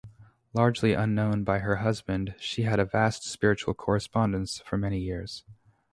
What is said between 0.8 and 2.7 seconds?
unknown by her husband, she